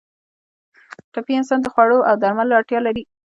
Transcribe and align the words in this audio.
ټپي 1.13 1.33
انسان 1.39 1.59
د 1.61 1.67
خوړو 1.73 1.99
او 2.09 2.15
درملو 2.21 2.57
اړتیا 2.59 2.79
لري. 2.87 3.03